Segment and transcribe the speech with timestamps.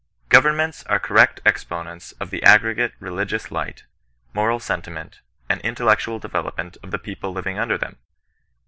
[0.29, 3.83] Governments are correct exponents of the aggregate religious light,
[4.33, 7.97] moral sentiment, and intellectual development of the people living under them.